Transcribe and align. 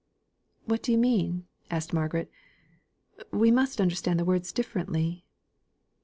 "What 0.65 0.81
do 0.81 0.91
you 0.91 0.97
mean?" 0.97 1.45
asked 1.69 1.93
Margaret. 1.93 2.31
"We 3.29 3.51
must 3.51 3.79
understand 3.79 4.19
the 4.19 4.25
words 4.25 4.51
differently." 4.51 5.25